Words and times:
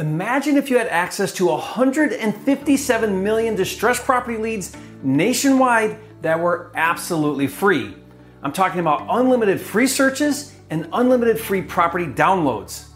Imagine 0.00 0.56
if 0.56 0.70
you 0.70 0.78
had 0.78 0.86
access 0.86 1.30
to 1.34 1.44
157 1.48 3.22
million 3.22 3.54
distressed 3.54 4.02
property 4.04 4.38
leads 4.38 4.74
nationwide 5.02 5.98
that 6.22 6.40
were 6.40 6.72
absolutely 6.74 7.46
free. 7.46 7.94
I'm 8.42 8.52
talking 8.54 8.80
about 8.80 9.06
unlimited 9.10 9.60
free 9.60 9.86
searches 9.86 10.54
and 10.70 10.88
unlimited 10.94 11.38
free 11.38 11.60
property 11.60 12.06
downloads. 12.06 12.86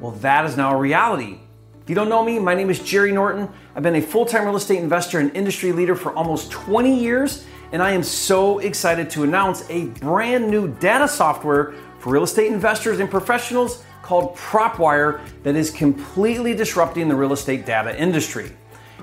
Well, 0.00 0.12
that 0.12 0.46
is 0.46 0.56
now 0.56 0.72
a 0.72 0.78
reality. 0.78 1.38
If 1.82 1.90
you 1.90 1.94
don't 1.94 2.08
know 2.08 2.24
me, 2.24 2.38
my 2.38 2.54
name 2.54 2.70
is 2.70 2.78
Jerry 2.78 3.12
Norton. 3.12 3.46
I've 3.76 3.82
been 3.82 3.96
a 3.96 4.00
full 4.00 4.24
time 4.24 4.46
real 4.46 4.56
estate 4.56 4.78
investor 4.78 5.18
and 5.18 5.36
industry 5.36 5.70
leader 5.70 5.94
for 5.94 6.14
almost 6.14 6.50
20 6.50 6.98
years, 6.98 7.44
and 7.72 7.82
I 7.82 7.90
am 7.90 8.02
so 8.02 8.60
excited 8.60 9.10
to 9.10 9.22
announce 9.24 9.68
a 9.68 9.88
brand 10.00 10.48
new 10.48 10.68
data 10.76 11.08
software 11.08 11.74
for 11.98 12.10
real 12.10 12.22
estate 12.22 12.50
investors 12.50 13.00
and 13.00 13.10
professionals 13.10 13.84
called 14.04 14.36
PropWire 14.36 15.20
that 15.42 15.56
is 15.56 15.70
completely 15.70 16.54
disrupting 16.54 17.08
the 17.08 17.16
real 17.16 17.32
estate 17.32 17.64
data 17.64 17.98
industry. 17.98 18.52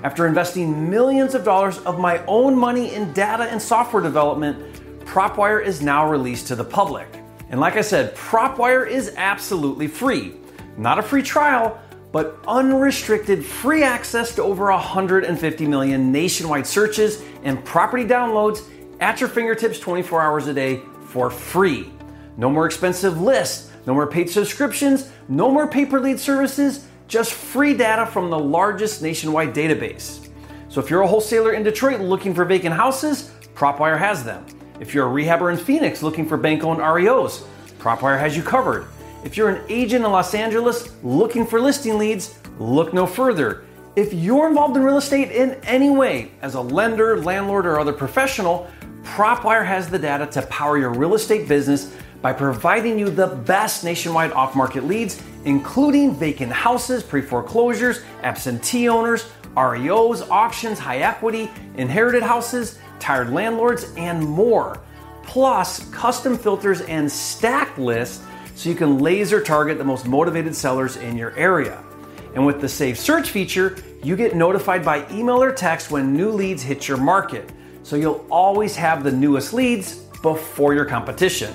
After 0.04 0.26
investing 0.26 0.88
millions 0.88 1.34
of 1.34 1.44
dollars 1.44 1.78
of 1.80 1.98
my 1.98 2.24
own 2.26 2.56
money 2.56 2.94
in 2.94 3.12
data 3.12 3.44
and 3.44 3.60
software 3.60 4.02
development, 4.02 4.58
PropWire 5.04 5.64
is 5.64 5.82
now 5.82 6.08
released 6.08 6.46
to 6.48 6.56
the 6.56 6.64
public. 6.64 7.08
And 7.50 7.60
like 7.60 7.76
I 7.76 7.80
said, 7.80 8.14
PropWire 8.14 8.88
is 8.88 9.12
absolutely 9.16 9.88
free. 9.88 10.34
Not 10.76 10.98
a 10.98 11.02
free 11.02 11.22
trial, 11.22 11.80
but 12.12 12.38
unrestricted 12.46 13.44
free 13.44 13.82
access 13.82 14.34
to 14.36 14.42
over 14.42 14.66
150 14.66 15.66
million 15.66 16.12
nationwide 16.12 16.66
searches 16.66 17.22
and 17.42 17.62
property 17.64 18.04
downloads 18.04 18.62
at 19.00 19.20
your 19.20 19.28
fingertips 19.28 19.80
24 19.80 20.22
hours 20.22 20.46
a 20.46 20.54
day 20.54 20.80
for 21.06 21.28
free. 21.28 21.90
No 22.36 22.48
more 22.48 22.66
expensive 22.66 23.20
lists, 23.20 23.71
no 23.86 23.94
more 23.94 24.06
paid 24.06 24.30
subscriptions, 24.30 25.10
no 25.28 25.50
more 25.50 25.66
pay 25.66 25.84
per 25.86 25.98
lead 25.98 26.20
services, 26.20 26.86
just 27.08 27.32
free 27.32 27.74
data 27.74 28.06
from 28.06 28.30
the 28.30 28.38
largest 28.38 29.02
nationwide 29.02 29.54
database. 29.54 30.28
So 30.68 30.80
if 30.80 30.88
you're 30.88 31.02
a 31.02 31.06
wholesaler 31.06 31.52
in 31.52 31.62
Detroit 31.62 32.00
looking 32.00 32.34
for 32.34 32.44
vacant 32.44 32.74
houses, 32.74 33.30
PropWire 33.54 33.98
has 33.98 34.24
them. 34.24 34.46
If 34.80 34.94
you're 34.94 35.06
a 35.06 35.12
rehabber 35.12 35.52
in 35.52 35.58
Phoenix 35.58 36.02
looking 36.02 36.26
for 36.26 36.36
bank 36.36 36.64
owned 36.64 36.80
REOs, 36.80 37.44
PropWire 37.78 38.18
has 38.18 38.36
you 38.36 38.42
covered. 38.42 38.86
If 39.24 39.36
you're 39.36 39.50
an 39.50 39.62
agent 39.68 40.04
in 40.04 40.10
Los 40.10 40.34
Angeles 40.34 40.88
looking 41.04 41.46
for 41.46 41.60
listing 41.60 41.98
leads, 41.98 42.34
look 42.58 42.94
no 42.94 43.06
further. 43.06 43.64
If 43.94 44.14
you're 44.14 44.48
involved 44.48 44.76
in 44.76 44.82
real 44.82 44.96
estate 44.96 45.30
in 45.30 45.52
any 45.64 45.90
way, 45.90 46.30
as 46.40 46.54
a 46.54 46.60
lender, 46.60 47.18
landlord, 47.18 47.66
or 47.66 47.78
other 47.78 47.92
professional, 47.92 48.68
PropWire 49.12 49.66
has 49.66 49.90
the 49.90 49.98
data 49.98 50.26
to 50.28 50.40
power 50.46 50.78
your 50.78 50.88
real 50.88 51.14
estate 51.14 51.46
business 51.46 51.94
by 52.22 52.32
providing 52.32 52.98
you 52.98 53.10
the 53.10 53.26
best 53.26 53.84
nationwide 53.84 54.32
off 54.32 54.56
market 54.56 54.84
leads, 54.84 55.22
including 55.44 56.14
vacant 56.14 56.50
houses, 56.50 57.02
pre 57.02 57.20
foreclosures, 57.20 58.00
absentee 58.22 58.88
owners, 58.88 59.30
REOs, 59.54 60.26
auctions, 60.30 60.78
high 60.78 61.00
equity, 61.00 61.50
inherited 61.76 62.22
houses, 62.22 62.78
tired 63.00 63.28
landlords, 63.28 63.92
and 63.98 64.24
more. 64.24 64.80
Plus, 65.24 65.86
custom 65.90 66.38
filters 66.38 66.80
and 66.80 67.12
stacked 67.12 67.78
lists 67.78 68.24
so 68.54 68.70
you 68.70 68.74
can 68.74 68.96
laser 68.96 69.42
target 69.42 69.76
the 69.76 69.84
most 69.84 70.06
motivated 70.06 70.56
sellers 70.56 70.96
in 70.96 71.18
your 71.18 71.36
area. 71.36 71.84
And 72.34 72.46
with 72.46 72.62
the 72.62 72.68
Save 72.68 72.98
Search 72.98 73.28
feature, 73.28 73.76
you 74.02 74.16
get 74.16 74.34
notified 74.34 74.82
by 74.82 75.06
email 75.10 75.42
or 75.42 75.52
text 75.52 75.90
when 75.90 76.16
new 76.16 76.30
leads 76.30 76.62
hit 76.62 76.88
your 76.88 76.96
market. 76.96 77.52
So 77.82 77.96
you'll 77.96 78.24
always 78.30 78.76
have 78.76 79.02
the 79.02 79.12
newest 79.12 79.52
leads 79.52 79.96
before 80.22 80.74
your 80.74 80.84
competition. 80.84 81.54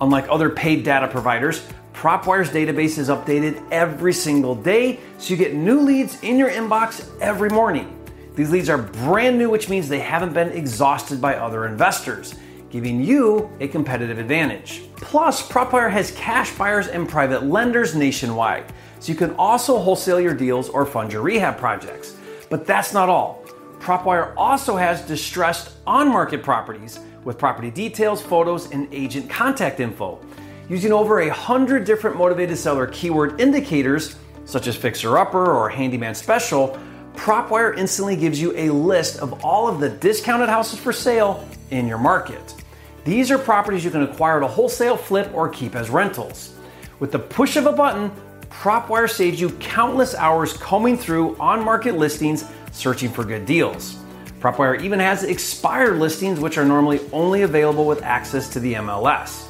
Unlike 0.00 0.26
other 0.28 0.50
paid 0.50 0.84
data 0.84 1.08
providers, 1.08 1.66
PropWire's 1.92 2.50
database 2.50 2.98
is 2.98 3.08
updated 3.08 3.62
every 3.70 4.12
single 4.12 4.54
day, 4.54 5.00
so 5.18 5.30
you 5.30 5.36
get 5.36 5.54
new 5.54 5.80
leads 5.80 6.22
in 6.22 6.36
your 6.36 6.50
inbox 6.50 7.08
every 7.20 7.48
morning. 7.48 7.92
These 8.34 8.50
leads 8.50 8.68
are 8.68 8.76
brand 8.76 9.38
new, 9.38 9.48
which 9.48 9.70
means 9.70 9.88
they 9.88 10.00
haven't 10.00 10.34
been 10.34 10.50
exhausted 10.50 11.22
by 11.22 11.36
other 11.36 11.64
investors, 11.64 12.34
giving 12.70 13.02
you 13.02 13.50
a 13.60 13.68
competitive 13.68 14.18
advantage. 14.18 14.82
Plus, 14.96 15.48
PropWire 15.48 15.90
has 15.90 16.10
cash 16.10 16.52
buyers 16.52 16.88
and 16.88 17.08
private 17.08 17.44
lenders 17.44 17.94
nationwide, 17.94 18.70
so 19.00 19.10
you 19.10 19.16
can 19.16 19.34
also 19.36 19.78
wholesale 19.78 20.20
your 20.20 20.34
deals 20.34 20.68
or 20.68 20.84
fund 20.84 21.10
your 21.10 21.22
rehab 21.22 21.56
projects. 21.56 22.14
But 22.50 22.66
that's 22.66 22.92
not 22.92 23.08
all. 23.08 23.45
PropWire 23.86 24.34
also 24.36 24.74
has 24.74 25.00
distressed 25.02 25.70
on 25.86 26.08
market 26.08 26.42
properties 26.42 26.98
with 27.22 27.38
property 27.38 27.70
details, 27.70 28.20
photos, 28.20 28.72
and 28.72 28.92
agent 28.92 29.30
contact 29.30 29.78
info. 29.78 30.20
Using 30.68 30.92
over 30.92 31.20
a 31.20 31.32
hundred 31.32 31.84
different 31.84 32.16
motivated 32.16 32.58
seller 32.58 32.88
keyword 32.88 33.40
indicators, 33.40 34.16
such 34.44 34.66
as 34.66 34.74
fixer 34.74 35.16
upper 35.16 35.52
or 35.52 35.68
handyman 35.68 36.16
special, 36.16 36.76
PropWire 37.14 37.78
instantly 37.78 38.16
gives 38.16 38.40
you 38.40 38.52
a 38.56 38.70
list 38.70 39.20
of 39.20 39.44
all 39.44 39.68
of 39.68 39.78
the 39.78 39.88
discounted 39.88 40.48
houses 40.48 40.80
for 40.80 40.92
sale 40.92 41.48
in 41.70 41.86
your 41.86 41.98
market. 41.98 42.56
These 43.04 43.30
are 43.30 43.38
properties 43.38 43.84
you 43.84 43.92
can 43.92 44.02
acquire 44.02 44.40
to 44.40 44.48
wholesale, 44.48 44.96
flip, 44.96 45.30
or 45.32 45.48
keep 45.48 45.76
as 45.76 45.90
rentals. 45.90 46.56
With 46.98 47.12
the 47.12 47.20
push 47.20 47.54
of 47.54 47.66
a 47.66 47.72
button, 47.72 48.10
PropWire 48.50 49.08
saves 49.08 49.40
you 49.40 49.50
countless 49.60 50.16
hours 50.16 50.54
combing 50.54 50.98
through 50.98 51.36
on 51.36 51.64
market 51.64 51.96
listings 51.96 52.46
searching 52.76 53.10
for 53.10 53.24
good 53.24 53.46
deals. 53.46 53.96
PropWire 54.40 54.80
even 54.82 55.00
has 55.00 55.24
expired 55.24 55.98
listings, 55.98 56.38
which 56.38 56.58
are 56.58 56.64
normally 56.64 57.00
only 57.12 57.42
available 57.42 57.86
with 57.86 58.02
access 58.02 58.48
to 58.50 58.60
the 58.60 58.74
MLS. 58.74 59.48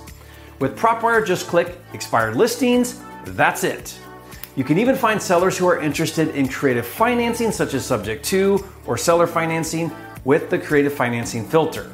With 0.61 0.79
PropWire, 0.79 1.27
just 1.27 1.49
click 1.49 1.79
expired 1.93 2.37
listings, 2.37 3.01
that's 3.27 3.65
it. 3.65 3.99
You 4.55 4.65
can 4.65 4.79
even 4.79 4.97
find 4.97 5.21
sellers 5.21 5.59
who 5.59 5.67
are 5.67 5.81
interested 5.81 6.29
in 6.29 6.49
creative 6.49 6.87
financing, 6.87 7.53
such 7.53 7.75
as 7.75 7.85
subject 7.85 8.25
to 8.27 8.65
or 8.87 8.97
seller 8.97 9.27
financing, 9.27 9.91
with 10.25 10.49
the 10.49 10.59
creative 10.59 10.95
financing 10.95 11.47
filter. 11.47 11.93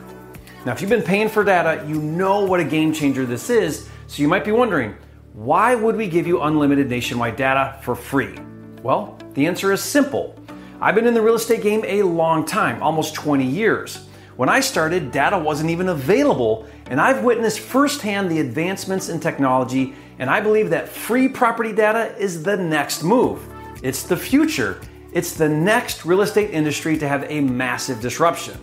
Now, 0.64 0.72
if 0.72 0.80
you've 0.80 0.90
been 0.90 1.02
paying 1.02 1.28
for 1.28 1.42
data, 1.42 1.84
you 1.88 2.00
know 2.00 2.44
what 2.44 2.60
a 2.60 2.64
game 2.64 2.92
changer 2.92 3.26
this 3.26 3.50
is, 3.50 3.88
so 4.06 4.22
you 4.22 4.28
might 4.28 4.44
be 4.44 4.52
wondering 4.52 4.94
why 5.34 5.74
would 5.74 5.96
we 5.96 6.06
give 6.06 6.26
you 6.26 6.42
unlimited 6.42 6.88
nationwide 6.88 7.36
data 7.36 7.78
for 7.82 7.94
free? 7.94 8.36
Well, 8.82 9.18
the 9.34 9.46
answer 9.46 9.72
is 9.72 9.80
simple. 9.80 10.36
I've 10.82 10.96
been 10.96 11.06
in 11.06 11.14
the 11.14 11.22
real 11.22 11.36
estate 11.36 11.62
game 11.62 11.84
a 11.86 12.02
long 12.02 12.44
time, 12.44 12.82
almost 12.82 13.14
20 13.14 13.46
years. 13.46 14.04
When 14.34 14.48
I 14.48 14.58
started, 14.58 15.12
data 15.12 15.38
wasn't 15.38 15.70
even 15.70 15.90
available, 15.90 16.66
and 16.90 17.00
I've 17.00 17.22
witnessed 17.22 17.60
firsthand 17.60 18.28
the 18.28 18.40
advancements 18.40 19.08
in 19.08 19.20
technology, 19.20 19.94
and 20.18 20.28
I 20.28 20.40
believe 20.40 20.70
that 20.70 20.88
free 20.88 21.28
property 21.28 21.72
data 21.72 22.18
is 22.18 22.42
the 22.42 22.56
next 22.56 23.04
move. 23.04 23.46
It's 23.84 24.02
the 24.02 24.16
future. 24.16 24.80
It's 25.12 25.34
the 25.34 25.48
next 25.48 26.04
real 26.04 26.22
estate 26.22 26.50
industry 26.50 26.98
to 26.98 27.06
have 27.06 27.30
a 27.30 27.40
massive 27.40 28.00
disruption. 28.00 28.58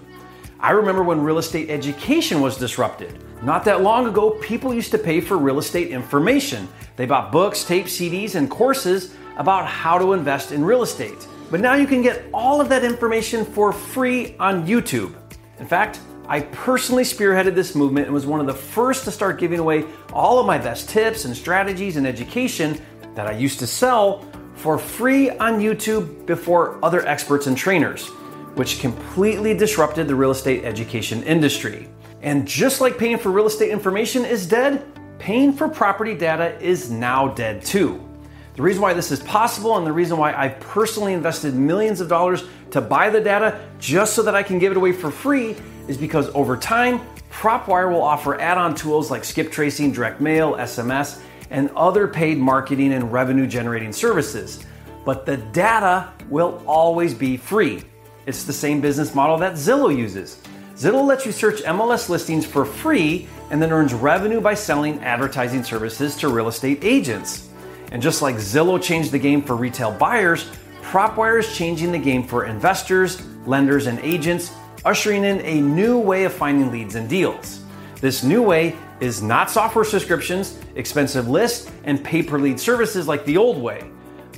I 0.59 0.71
remember 0.71 1.03
when 1.03 1.23
real 1.23 1.37
estate 1.37 1.69
education 1.69 2.41
was 2.41 2.57
disrupted. 2.57 3.23
Not 3.43 3.63
that 3.63 3.81
long 3.81 4.07
ago, 4.07 4.31
people 4.41 4.73
used 4.73 4.91
to 4.91 4.97
pay 4.97 5.21
for 5.21 5.37
real 5.37 5.57
estate 5.57 5.87
information. 5.87 6.67
They 6.97 7.05
bought 7.05 7.31
books, 7.31 7.63
tapes, 7.63 7.97
CDs, 7.97 8.35
and 8.35 8.49
courses 8.49 9.15
about 9.37 9.67
how 9.67 9.97
to 9.97 10.11
invest 10.11 10.51
in 10.51 10.65
real 10.65 10.83
estate. 10.83 11.25
But 11.51 11.61
now 11.61 11.73
you 11.73 11.87
can 11.87 12.01
get 12.01 12.25
all 12.33 12.61
of 12.61 12.69
that 12.69 12.83
information 12.83 13.43
for 13.43 13.73
free 13.73 14.35
on 14.39 14.67
YouTube. 14.67 15.15
In 15.59 15.65
fact, 15.65 15.99
I 16.27 16.41
personally 16.41 17.03
spearheaded 17.03 17.55
this 17.55 17.73
movement 17.73 18.05
and 18.05 18.13
was 18.13 18.27
one 18.27 18.39
of 18.39 18.45
the 18.45 18.53
first 18.53 19.03
to 19.05 19.11
start 19.11 19.39
giving 19.39 19.59
away 19.59 19.85
all 20.13 20.39
of 20.39 20.45
my 20.45 20.59
best 20.59 20.87
tips 20.89 21.25
and 21.25 21.35
strategies 21.35 21.97
and 21.97 22.05
education 22.05 22.79
that 23.15 23.25
I 23.25 23.31
used 23.31 23.57
to 23.59 23.67
sell 23.67 24.25
for 24.53 24.77
free 24.77 25.31
on 25.31 25.59
YouTube 25.59 26.27
before 26.27 26.77
other 26.85 27.05
experts 27.07 27.47
and 27.47 27.57
trainers, 27.57 28.09
which 28.53 28.79
completely 28.79 29.55
disrupted 29.55 30.07
the 30.07 30.15
real 30.15 30.31
estate 30.31 30.65
education 30.65 31.23
industry. 31.23 31.89
And 32.21 32.47
just 32.47 32.79
like 32.79 32.97
paying 32.97 33.17
for 33.17 33.31
real 33.31 33.47
estate 33.47 33.71
information 33.71 34.23
is 34.23 34.45
dead, 34.45 34.85
paying 35.17 35.51
for 35.53 35.67
property 35.67 36.13
data 36.13 36.61
is 36.61 36.91
now 36.91 37.29
dead 37.29 37.63
too. 37.63 38.08
The 38.55 38.61
reason 38.61 38.81
why 38.81 38.93
this 38.93 39.11
is 39.11 39.19
possible 39.21 39.77
and 39.77 39.85
the 39.85 39.91
reason 39.91 40.17
why 40.17 40.33
I've 40.33 40.59
personally 40.59 41.13
invested 41.13 41.53
millions 41.53 42.01
of 42.01 42.09
dollars 42.09 42.43
to 42.71 42.81
buy 42.81 43.09
the 43.09 43.21
data 43.21 43.59
just 43.79 44.13
so 44.13 44.21
that 44.23 44.35
I 44.35 44.43
can 44.43 44.59
give 44.59 44.71
it 44.71 44.77
away 44.77 44.91
for 44.91 45.11
free 45.11 45.55
is 45.87 45.97
because 45.97 46.29
over 46.35 46.57
time, 46.57 47.01
PropWire 47.31 47.91
will 47.91 48.01
offer 48.01 48.39
add 48.39 48.57
on 48.57 48.75
tools 48.75 49.09
like 49.09 49.23
skip 49.23 49.51
tracing, 49.51 49.91
direct 49.91 50.19
mail, 50.19 50.55
SMS, 50.55 51.21
and 51.49 51.69
other 51.75 52.07
paid 52.07 52.37
marketing 52.37 52.93
and 52.93 53.11
revenue 53.11 53.47
generating 53.47 53.93
services. 53.93 54.65
But 55.05 55.25
the 55.25 55.37
data 55.37 56.11
will 56.29 56.61
always 56.67 57.13
be 57.13 57.37
free. 57.37 57.83
It's 58.25 58.43
the 58.43 58.53
same 58.53 58.81
business 58.81 59.15
model 59.15 59.37
that 59.37 59.53
Zillow 59.53 59.95
uses. 59.95 60.39
Zillow 60.75 61.05
lets 61.05 61.25
you 61.25 61.31
search 61.31 61.61
MLS 61.63 62.09
listings 62.09 62.45
for 62.45 62.65
free 62.65 63.27
and 63.49 63.61
then 63.61 63.71
earns 63.71 63.93
revenue 63.93 64.39
by 64.39 64.53
selling 64.53 64.99
advertising 64.99 65.63
services 65.63 66.15
to 66.17 66.29
real 66.29 66.47
estate 66.47 66.79
agents. 66.83 67.48
And 67.91 68.01
just 68.01 68.21
like 68.21 68.35
Zillow 68.35 68.81
changed 68.81 69.11
the 69.11 69.19
game 69.19 69.41
for 69.41 69.55
retail 69.55 69.91
buyers, 69.91 70.49
PropWire 70.81 71.39
is 71.39 71.55
changing 71.55 71.91
the 71.91 71.99
game 71.99 72.23
for 72.23 72.45
investors, 72.45 73.25
lenders, 73.45 73.87
and 73.87 73.99
agents, 73.99 74.51
ushering 74.85 75.23
in 75.23 75.41
a 75.41 75.61
new 75.61 75.99
way 75.99 76.23
of 76.23 76.33
finding 76.33 76.71
leads 76.71 76.95
and 76.95 77.09
deals. 77.09 77.63
This 78.01 78.23
new 78.23 78.41
way 78.41 78.75
is 78.99 79.21
not 79.21 79.49
software 79.49 79.85
subscriptions, 79.85 80.59
expensive 80.75 81.27
lists, 81.27 81.69
and 81.83 82.03
pay 82.03 82.23
per 82.23 82.39
lead 82.39 82.59
services 82.59 83.07
like 83.07 83.25
the 83.25 83.37
old 83.37 83.61
way. 83.61 83.89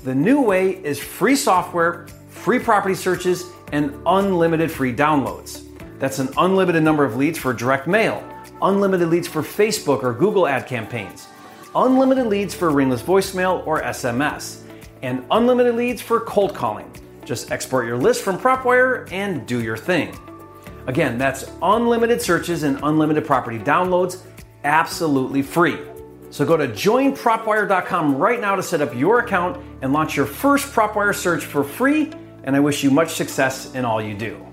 The 0.04 0.16
new 0.16 0.42
way 0.42 0.84
is 0.84 1.00
free 1.00 1.36
software, 1.36 2.08
free 2.30 2.60
property 2.60 2.96
searches, 2.96 3.46
and 3.72 3.94
unlimited 4.06 4.72
free 4.72 4.94
downloads. 4.94 5.64
That's 6.00 6.20
an 6.20 6.30
unlimited 6.38 6.82
number 6.82 7.06
of 7.06 7.16
leads 7.16 7.38
for 7.38 7.54
direct 7.54 7.86
mail, 7.88 8.28
unlimited 8.62 9.10
leads 9.10 9.28
for 9.28 9.42
Facebook 9.42 10.04
or 10.04 10.14
Google 10.14 10.48
ad 10.48 10.66
campaigns, 10.66 11.28
unlimited 11.76 12.28
leads 12.28 12.54
for 12.54 12.70
ringless 12.72 13.02
voicemail 13.02 13.66
or 13.66 13.82
SMS, 13.82 14.62
and 15.02 15.26
unlimited 15.32 15.76
leads 15.76 16.02
for 16.02 16.20
cold 16.22 16.54
calling. 16.54 16.92
Just 17.26 17.52
export 17.52 17.86
your 17.86 17.98
list 17.98 18.24
from 18.24 18.38
PropWire 18.38 19.12
and 19.12 19.46
do 19.46 19.62
your 19.62 19.78
thing. 19.78 20.18
Again, 20.88 21.18
that's 21.18 21.50
unlimited 21.62 22.22
searches 22.22 22.64
and 22.64 22.80
unlimited 22.84 23.26
property 23.26 23.60
downloads, 23.60 24.22
absolutely 24.64 25.42
free. 25.42 25.78
So 26.32 26.46
go 26.46 26.58
to 26.58 26.68
joinpropwire.com 26.68 28.16
right 28.16 28.40
now 28.40 28.56
to 28.56 28.64
set 28.64 28.82
up 28.82 28.96
your 28.96 29.20
account 29.20 29.64
and 29.82 29.94
launch 29.94 30.16
your 30.16 30.26
first 30.26 30.74
PropWire 30.74 31.14
search 31.14 31.44
for 31.44 31.64
free. 31.64 32.12
And 32.44 32.56
I 32.56 32.60
wish 32.60 32.84
you 32.84 32.90
much 32.90 33.14
success 33.14 33.76
in 33.76 33.86
all 33.86 34.02
you 34.02 34.16
do. 34.16 34.51